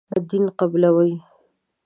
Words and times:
دین 0.29 0.45
قبولوي. 0.59 1.11